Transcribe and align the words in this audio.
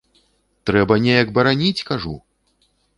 Трэба 0.69 0.97
неяк 1.05 1.27
бараніць!- 1.37 1.85
кажу. 1.95 2.19